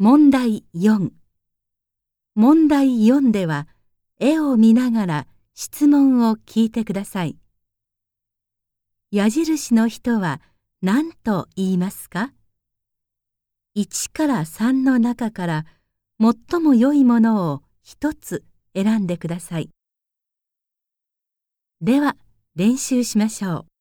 [0.00, 1.10] 問題4
[2.36, 3.66] 問題4では
[4.20, 7.36] 絵を見ながら質問を聞いてください。
[9.10, 10.40] 矢印の人は
[10.82, 12.32] 何と言いますか
[13.76, 15.64] ?1 から3の中から
[16.20, 18.44] 最も良いものを1つ
[18.76, 19.70] 選んでください。
[21.80, 22.16] では
[22.54, 23.77] 練習しましょう。